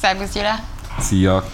[0.00, 0.54] Szervusz Gyula!
[0.98, 1.44] Szia!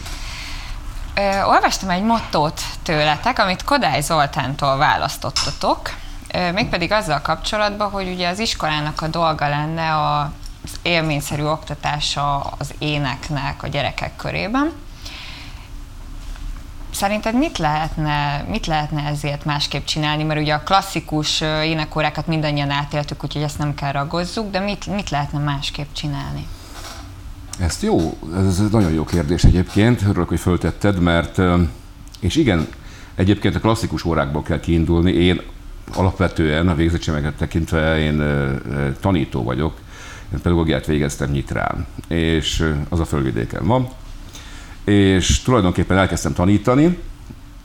[1.15, 5.91] Ö, olvastam egy mottót tőletek, amit Kodály Zoltántól választottatok,
[6.35, 10.33] ö, mégpedig azzal kapcsolatban, hogy ugye az iskolának a dolga lenne a
[10.67, 14.73] az élményszerű oktatása az éneknek a gyerekek körében.
[16.91, 20.23] Szerinted mit lehetne, mit lehetne ezért másképp csinálni?
[20.23, 25.11] Mert ugye a klasszikus énekórákat mindannyian átéltük, úgyhogy ezt nem kell ragozzuk, de mit, mit
[25.11, 26.47] lehetne másképp csinálni?
[27.59, 31.41] Ezt jó, ez nagyon jó kérdés egyébként, örülök, hogy föltetted, mert
[32.21, 32.67] és igen,
[33.15, 35.13] egyébként a klasszikus órákból kell kiindulni.
[35.13, 35.41] Én
[35.95, 38.23] alapvetően a végzettségeket tekintve én
[39.01, 39.75] tanító vagyok,
[40.33, 43.89] én pedagógiát végeztem Nyitrán, és az a fölvidéken van,
[44.85, 46.99] és tulajdonképpen elkezdtem tanítani,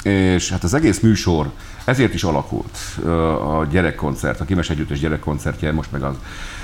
[0.04, 1.52] és hát az egész műsor
[1.86, 2.78] ezért is alakult.
[3.60, 6.16] A gyerekkoncert, a Kimes Együttes gyerekkoncertje, most meg az,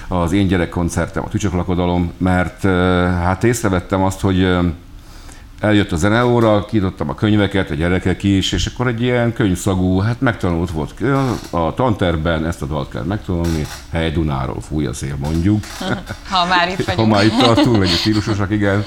[0.08, 2.62] az én gyerekkoncertem, a Tücsök Lakodalom, mert
[3.22, 4.58] hát észrevettem azt, hogy
[5.60, 10.22] eljött a zeneóra, kiadottam a könyveket, a gyerekek is, és akkor egy ilyen könyvszagú, hát
[10.22, 10.94] megtanult volt
[11.50, 15.64] a tanterben, ezt a dalt kell megtanulni, hely Dunáról fúj a szél mondjuk.
[16.30, 17.08] Ha már itt vagyunk.
[17.08, 18.84] Ha már itt tartunk, vagy stílusosak, igen.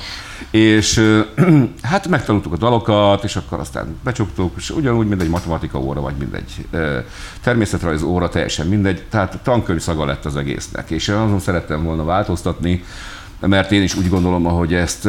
[0.50, 1.00] És
[1.82, 6.14] hát megtanultuk a dalokat, és akkor aztán becsuktuk, és ugyanúgy, mint egy matematika óra, vagy
[6.18, 6.66] mindegy
[7.42, 9.04] természetrajz óra, teljesen mindegy.
[9.10, 12.84] Tehát tankönyv szaga lett az egésznek, és azon szerettem volna változtatni,
[13.41, 15.08] mert én is úgy gondolom, hogy ezt,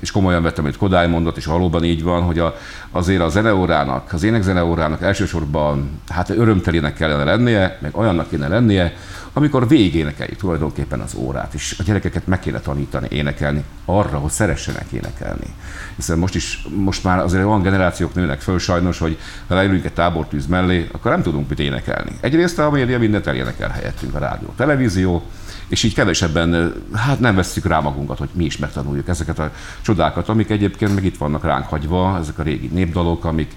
[0.00, 2.56] és komolyan vettem, amit Kodály mondott, és valóban így van, hogy a,
[2.90, 8.92] azért a zeneórának, az énekzeneórának elsősorban hát örömtelének kellene lennie, meg olyannak kéne lennie,
[9.32, 14.90] amikor végénekeljük tulajdonképpen az órát, és a gyerekeket meg kéne tanítani énekelni arra, hogy szeressenek
[14.90, 15.54] énekelni.
[15.96, 19.18] Hiszen most is, most már azért olyan generációk nőnek föl sajnos, hogy
[19.48, 22.10] ha leülünk egy tábortűz mellé, akkor nem tudunk mit énekelni.
[22.20, 25.22] Egyrészt a média mindent elénekel helyettünk, a rádió, a televízió,
[25.68, 30.28] és így kevesebben, hát nem veszük rá magunkat, hogy mi is megtanuljuk ezeket a csodákat,
[30.28, 33.56] amik egyébként meg itt vannak ránk hagyva, ezek a régi népdalok, amik,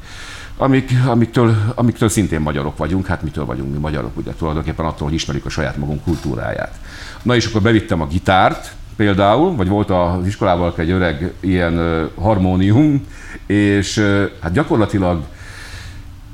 [0.57, 5.15] amik, amiktől, amiktől szintén magyarok vagyunk, hát mitől vagyunk mi magyarok, ugye tulajdonképpen attól, hogy
[5.15, 6.79] ismerjük a saját magunk kultúráját.
[7.21, 13.05] Na és akkor bevittem a gitárt, például, vagy volt az iskolával egy öreg ilyen harmónium,
[13.45, 13.99] és
[14.39, 15.23] hát gyakorlatilag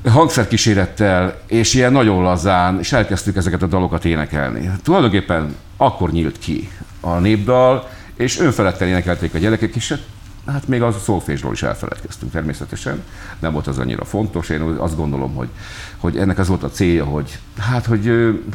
[0.10, 4.72] hangszerkísérettel, és ilyen nagyon lazán, és elkezdtük ezeket a dalokat énekelni.
[4.84, 6.70] Tulajdonképpen akkor nyílt ki
[7.02, 9.94] a népdal, és önfeledten énekelték a gyerekek, és
[10.46, 13.04] hát még az szólfésről is elfeledkeztünk természetesen,
[13.40, 14.50] nem volt az annyira fontos.
[14.50, 15.50] Én azt gondolom, hogy,
[15.98, 18.06] hogy ennek az volt a célja, hogy hát, hogy,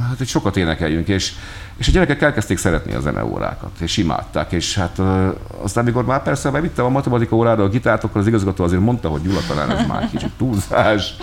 [0.01, 1.33] hát, hogy sokat énekeljünk, és,
[1.77, 4.99] és a gyerekek elkezdték szeretni a zeneórákat, és imádták, és hát
[5.63, 9.09] aztán, amikor már persze bevittem a matematika órára a gitárt, akkor az igazgató azért mondta,
[9.09, 11.15] hogy Gyula talán ez már kicsit túlzás,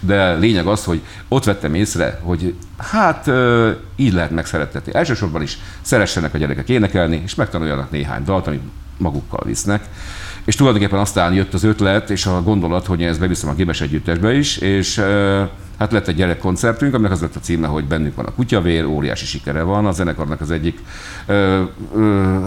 [0.00, 3.30] de lényeg az, hogy ott vettem észre, hogy hát
[3.96, 4.94] így lehet megszerettetni.
[4.94, 8.62] Elsősorban is szeressenek a gyerekek énekelni, és megtanuljanak néhány dalt, amit
[8.98, 9.88] magukkal visznek.
[10.44, 13.80] És tulajdonképpen aztán jött az ötlet és a gondolat, hogy én ezt beviszem a Gébes
[13.80, 14.96] Együttesbe is, és
[15.78, 19.26] hát lett egy gyerekkoncertünk, aminek az lett a címe, hogy bennünk van a kutyavér, óriási
[19.26, 19.86] sikere van.
[19.86, 20.78] A zenekarnak az egyik,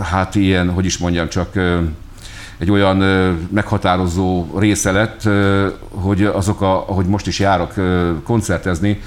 [0.01, 1.55] hát ilyen, hogy is mondjam, csak
[2.57, 2.97] egy olyan
[3.51, 5.29] meghatározó része lett,
[5.89, 7.73] hogy azok, a, ahogy most is járok
[8.23, 9.01] koncertezni,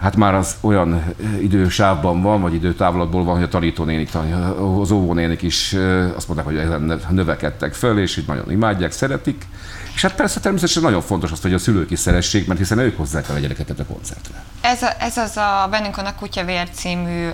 [0.00, 4.08] hát már az olyan idősávban van, vagy időtávlatból van, hogy a tanítónénik,
[4.80, 5.76] az óvónénik is
[6.16, 9.46] azt mondták, hogy ezen növekedtek föl, és itt nagyon imádják, szeretik.
[9.94, 12.96] És hát persze természetesen nagyon fontos az, hogy a szülők is szeressék, mert hiszen ők
[12.96, 14.44] hozzák el a gyerekeket a koncertre.
[14.60, 17.32] Ez, a, ez az a Bennünk a Kutyavér című ö,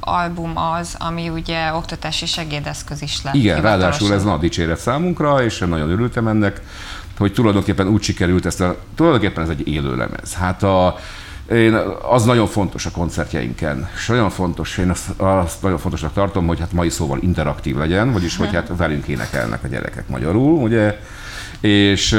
[0.00, 3.34] album az, ami ugye oktatási segédeszköz is lett.
[3.34, 6.60] Igen, ráadásul ez nagy dicséret számunkra, és nagyon örültem ennek,
[7.18, 10.34] hogy tulajdonképpen úgy sikerült ezt a, tulajdonképpen ez egy élő lemez.
[10.34, 10.98] Hát a,
[11.50, 16.46] én, az nagyon fontos a koncertjeinken, és nagyon fontos, én azt, azt nagyon fontosnak tartom,
[16.46, 21.00] hogy hát mai szóval interaktív legyen, vagyis hogy hát velünk énekelnek a gyerekek magyarul, ugye,
[21.60, 22.16] és,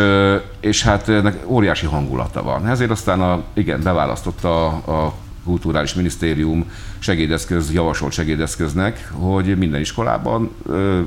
[0.60, 2.68] és hát ennek óriási hangulata van.
[2.68, 5.14] Ezért aztán a, igen, beválasztotta a, a
[5.46, 10.56] Kulturális Minisztérium segédeszköz, javasolt segédeszköznek, hogy minden iskolában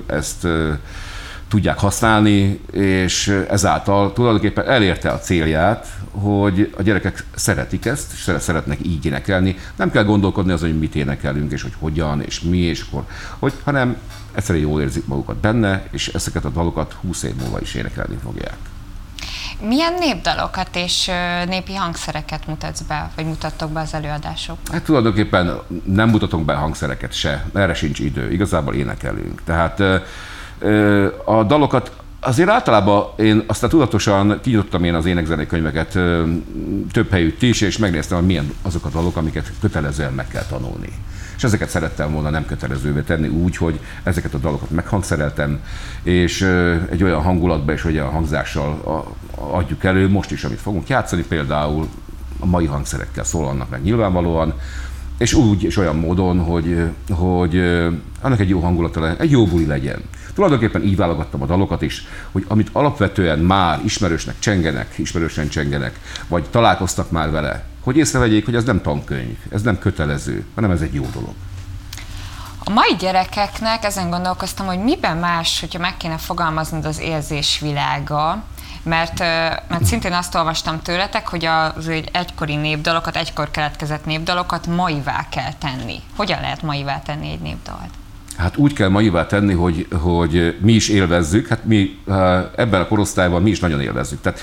[0.07, 0.47] ezt
[1.49, 8.79] tudják használni, és ezáltal tulajdonképpen elérte a célját, hogy a gyerekek szeretik ezt, és szeretnek
[8.83, 9.57] így énekelni.
[9.77, 13.05] Nem kell gondolkodni azon, hogy mit énekelünk, és hogy hogyan, és mi, és akkor,
[13.39, 13.97] hogy, hanem
[14.35, 18.57] egyszerűen jól érzik magukat benne, és ezeket a dalokat 20 év múlva is énekelni fogják.
[19.61, 21.11] Milyen népdalokat és
[21.47, 24.75] népi hangszereket mutatsz be, vagy mutattok be az előadásokban?
[24.75, 29.43] Hát tulajdonképpen nem mutatunk be hangszereket se, erre sincs idő, igazából énekelünk.
[29.45, 29.83] Tehát
[31.25, 31.93] a dalokat
[32.25, 35.99] azért általában én aztán tudatosan kinyitottam én az énekzenei könyveket
[36.93, 40.89] több helyütt is, és megnéztem, hogy milyen azok a dalok, amiket kötelezően meg kell tanulni.
[41.37, 45.61] és ezeket szerettem volna nem kötelezővé tenni úgy, hogy ezeket a dalokat meghangszereltem,
[46.03, 46.43] és
[46.91, 48.81] egy olyan hangulatba és olyan hangzással
[49.35, 51.89] adjuk elő, most is, amit fogunk játszani, például
[52.39, 54.55] a mai hangszerekkel szólalnak meg nyilvánvalóan,
[55.19, 57.59] és úgy és olyan módon, hogy, hogy
[58.21, 60.03] annak egy jó hangulata legyen, egy jó buli legyen.
[60.35, 66.45] Tulajdonképpen így válogattam a dalokat is, hogy amit alapvetően már ismerősnek csengenek, ismerősen csengenek, vagy
[66.51, 70.95] találkoztak már vele, hogy észrevegyék, hogy ez nem tankönyv, ez nem kötelező, hanem ez egy
[70.95, 71.35] jó dolog.
[72.67, 78.43] A mai gyerekeknek ezen gondolkoztam, hogy miben más, hogyha meg kéne fogalmaznod az érzés világa,
[78.83, 79.19] mert,
[79.69, 85.53] mert szintén azt olvastam tőletek, hogy az egy egykori népdalokat, egykor keletkezett népdalokat maivá kell
[85.53, 86.01] tenni.
[86.17, 87.91] Hogyan lehet maivá tenni egy népdalt?
[88.37, 91.99] Hát úgy kell maivá tenni, hogy, hogy mi is élvezzük, hát mi
[92.57, 94.21] ebben a korosztályban mi is nagyon élvezzük.
[94.21, 94.41] Tehát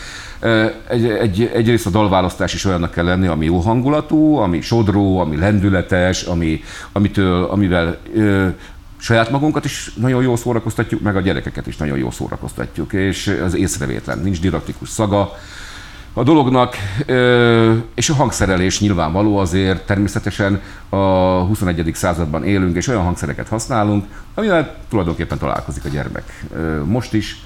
[0.87, 5.37] egy, egy, egyrészt a dalválasztás is olyannak kell lenni, ami jó hangulatú, ami sodró, ami
[5.37, 7.97] lendületes, ami, amitől, amivel
[8.97, 13.55] saját magunkat is nagyon jól szórakoztatjuk, meg a gyerekeket is nagyon jól szórakoztatjuk, és az
[13.55, 15.31] észrevétlen, nincs didaktikus szaga
[16.13, 16.75] a dolognak,
[17.95, 20.97] és a hangszerelés nyilvánvaló azért természetesen a
[21.41, 21.91] 21.
[21.93, 26.45] században élünk, és olyan hangszereket használunk, amivel tulajdonképpen találkozik a gyermek.
[26.85, 27.43] Most is,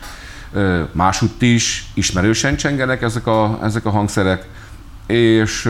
[0.91, 4.47] másutt is, ismerősen csengenek ezek a, ezek a hangszerek,
[5.07, 5.69] és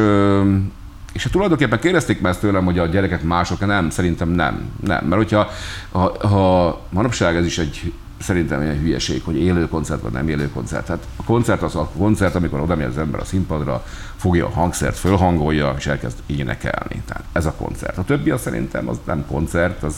[1.13, 4.69] és hát tulajdonképpen kérdezték már ezt tőlem, hogy a gyerekek mások, nem, szerintem nem.
[4.83, 5.50] Nem, mert hogyha
[5.91, 7.94] ha, ha manapság ez is egy
[8.25, 10.88] szerintem egy hülyeség, hogy élő koncert vagy nem élő koncert.
[10.88, 13.86] Hát a koncert az a koncert, amikor oda megy az ember a színpadra,
[14.16, 17.01] fogja a hangszert, fölhangolja, és elkezd énekelni.
[17.06, 17.98] Tehát ez a koncert.
[17.98, 19.95] A többi az szerintem az nem koncert, az,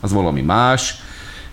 [0.00, 0.94] az valami más.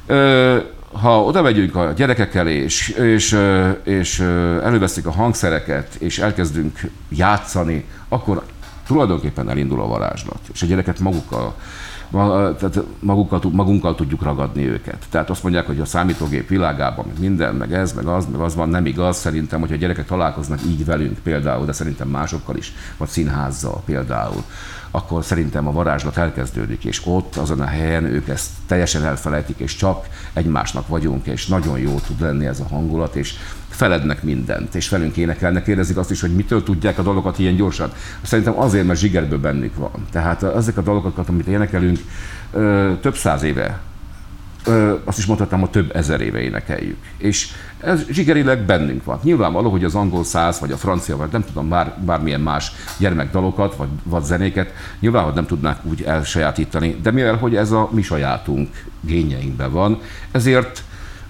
[0.05, 0.57] Ö,
[0.91, 3.39] ha oda megyünk a gyerekekkel, és, és,
[3.83, 4.19] és
[4.63, 6.79] előveszik a hangszereket, és elkezdünk
[7.09, 8.43] játszani, akkor
[8.87, 11.55] tulajdonképpen elindul a varázslat, és a gyereket magukkal
[12.11, 15.05] tehát magukkal, magunkkal tudjuk ragadni őket.
[15.09, 18.55] Tehát azt mondják, hogy a számítógép világában meg minden, meg ez, meg az, meg az
[18.55, 19.17] van, nem igaz.
[19.17, 24.43] Szerintem, hogyha gyerekek találkoznak így velünk például, de szerintem másokkal is, vagy színházzal például,
[24.91, 29.75] akkor szerintem a varázslat elkezdődik, és ott, azon a helyen ők ezt teljesen elfelejtik, és
[29.75, 33.33] csak egymásnak vagyunk, és nagyon jó tud lenni ez a hangulat, és
[33.79, 37.91] felednek mindent, és velünk énekelnek, kérdezik azt is, hogy mitől tudják a dolgokat ilyen gyorsan.
[38.21, 39.91] Szerintem azért, mert zsigerből bennük van.
[40.11, 41.99] Tehát ezek a dolgokat, amit énekelünk,
[43.01, 43.79] több száz éve
[45.03, 46.97] azt is mondhatnám, hogy több ezer éve énekeljük.
[47.17, 47.47] És
[47.79, 49.19] ez zsigerileg bennünk van.
[49.23, 53.75] Nyilvánvaló, hogy az angol száz, vagy a francia, vagy nem tudom, bár, bármilyen más gyermekdalokat,
[53.75, 58.01] vagy, vagy zenéket, nyilván, hogy nem tudnák úgy elsajátítani, de mivel, hogy ez a mi
[58.01, 58.69] sajátunk
[59.01, 59.99] gényeinkben van,
[60.31, 60.83] ezért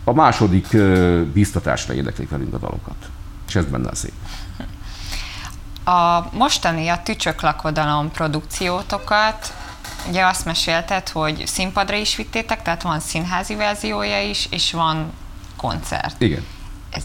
[0.04, 0.68] a második
[1.34, 3.10] biztatásra érdeklik velünk a dalokat.
[3.48, 4.14] És ez benne a szép.
[5.84, 9.54] A mostani a Tücsök lakodalom produkciótokat,
[10.08, 15.12] ugye azt mesélted, hogy színpadra is vittétek, tehát van színházi verziója is, és van
[15.56, 16.22] koncert.
[16.22, 16.46] Igen.
[16.90, 17.04] Ez,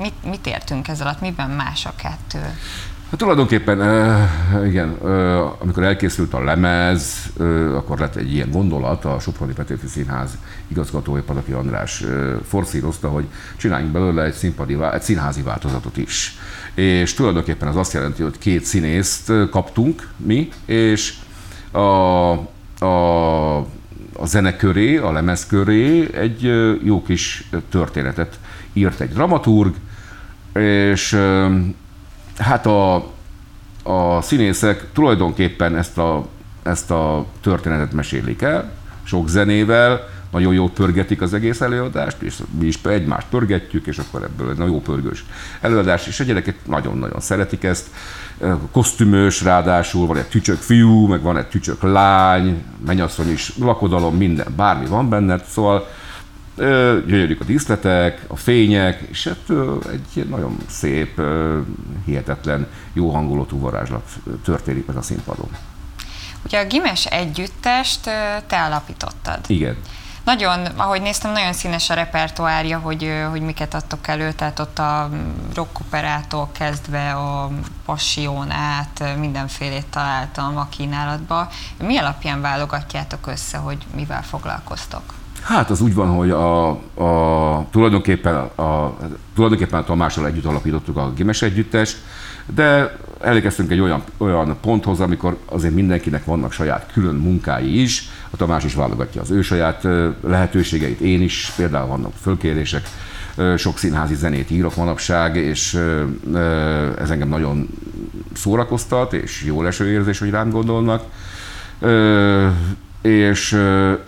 [0.00, 1.20] mit, mit értünk ez alatt?
[1.20, 2.58] Miben más a kettő?
[3.10, 3.78] Hát tulajdonképpen,
[4.66, 4.88] igen,
[5.58, 7.32] amikor elkészült a lemez,
[7.74, 12.04] akkor lett egy ilyen gondolat, a Soproni Petőfi Színház igazgatója Pataki András
[12.48, 13.24] forszírozta, hogy
[13.56, 16.36] csináljunk belőle egy, színpadi, egy színházi változatot is.
[16.74, 21.14] És tulajdonképpen az azt jelenti, hogy két színészt kaptunk mi, és
[21.70, 21.78] a,
[22.84, 23.56] a,
[24.12, 26.42] a zene köré, a lemez köré egy
[26.82, 28.38] jó kis történetet
[28.72, 29.74] írt egy dramaturg,
[30.54, 31.18] és
[32.38, 32.94] hát a,
[33.82, 36.26] a színészek tulajdonképpen ezt a,
[36.62, 38.70] ezt a történetet mesélik el,
[39.02, 44.22] sok zenével, nagyon jól pörgetik az egész előadást, és mi is egymást pörgetjük, és akkor
[44.22, 45.24] ebből egy nagyon pörgős
[45.60, 47.90] előadás, és a gyerekek nagyon-nagyon szeretik ezt.
[48.70, 54.46] Kosztümös, ráadásul van egy tücsök fiú, meg van egy tücsök lány, mennyasszony is, lakodalom, minden,
[54.56, 55.88] bármi van benne, szóval
[57.06, 61.20] gyönyörűk a díszletek, a fények, és ettől egy nagyon szép,
[62.04, 64.12] hihetetlen, jó hangulatú varázslat
[64.44, 65.48] történik meg a színpadon.
[66.44, 68.00] Ugye a Gimes együttest
[68.46, 69.38] te alapítottad.
[69.46, 69.76] Igen.
[70.24, 75.10] Nagyon, ahogy néztem, nagyon színes a repertoárja, hogy, hogy miket adtok elő, tehát ott a
[75.54, 77.50] rockoperától kezdve a
[77.84, 81.48] passion át mindenfélét találtam a kínálatba.
[81.78, 85.14] Mi alapján válogatjátok össze, hogy mivel foglalkoztok?
[85.44, 88.96] Hát az úgy van, hogy a, a, tulajdonképpen, a,
[89.34, 91.98] tulajdonképpen a Tamással együtt alapítottuk a Gimes együttest,
[92.54, 98.36] de elérkeztünk egy olyan, olyan ponthoz, amikor azért mindenkinek vannak saját külön munkái is, a
[98.36, 99.86] Tamás is válogatja az ő saját
[100.20, 102.88] lehetőségeit, én is, például vannak fölkérések,
[103.56, 105.74] sok színházi zenét írok manapság, és
[106.98, 107.68] ez engem nagyon
[108.32, 111.02] szórakoztat, és jó leső érzés, hogy rám gondolnak.
[113.02, 113.54] És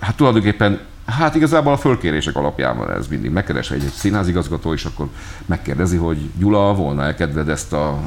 [0.01, 3.31] hát tulajdonképpen Hát igazából a fölkérések alapján van ez mindig.
[3.31, 5.09] Megkeres egy, egy színházigazgató, és akkor
[5.47, 7.99] megkérdezi, hogy Gyula, volna-e kedved ezt a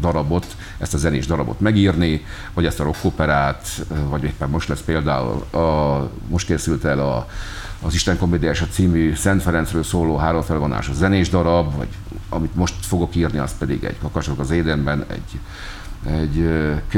[0.00, 0.46] darabot,
[0.78, 2.24] ezt a zenés darabot megírni,
[2.54, 3.68] vagy ezt a rockoperát,
[4.08, 7.26] vagy éppen most lesz például, a, most készült el a,
[7.82, 11.88] az Isten komédiása című Szent Ferencről szóló háromfelvonás a zenés darab, vagy
[12.28, 15.40] amit most fogok írni, az pedig egy kakasok az édenben, egy,
[16.06, 16.48] egy,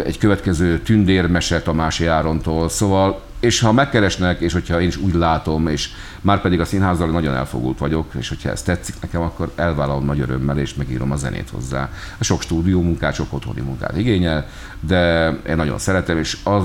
[0.04, 2.68] egy következő tündérmese Tamási Árontól.
[2.68, 7.10] Szóval és ha megkeresnek, és hogyha én is úgy látom, és már pedig a színházzal
[7.10, 11.16] nagyon elfogult vagyok, és hogyha ez tetszik nekem, akkor elvállalom nagy örömmel, és megírom a
[11.16, 11.90] zenét hozzá.
[12.18, 14.48] A sok stúdió munkát, sok otthoni munkát igényel,
[14.80, 16.62] de én nagyon szeretem, és az,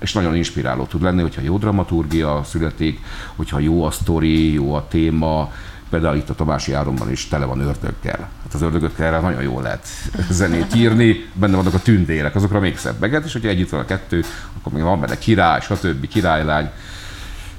[0.00, 3.00] és nagyon inspiráló tud lenni, hogyha jó dramaturgia születik,
[3.36, 5.52] hogyha jó a sztori, jó a téma,
[5.90, 8.18] például itt a Tomási Áronban is tele van ördögkel.
[8.42, 9.86] Hát az ördögökkel nagyon jól lehet
[10.30, 14.24] zenét írni, benne vannak a tündérek, azokra még szebbeket, és hogyha együtt van a kettő,
[14.58, 16.08] akkor még van benne király, stb.
[16.08, 16.70] királylány.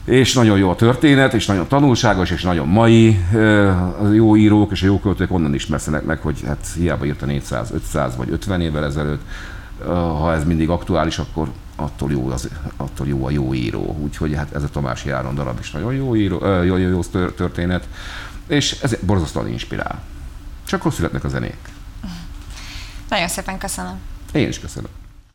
[0.06, 3.20] És nagyon jó a történet, és nagyon tanulságos, és nagyon mai.
[4.02, 7.72] A jó írók és a jó költők onnan ismerszenek meg, hogy hát hiába írta 400,
[7.72, 9.22] 500 vagy 50 évvel ezelőtt,
[9.84, 13.96] ha ez mindig aktuális, akkor attól jó, az, attól jó a jó író.
[14.00, 17.88] Úgyhogy hát ez a Tamási Áron darab is nagyon jó, író, jó, jó, jó történet,
[18.48, 20.02] és ez borzasztóan inspirál.
[20.66, 21.58] Csak akkor születnek a zenék.
[23.10, 24.00] Nagyon szépen köszönöm.
[24.32, 24.90] Én is köszönöm.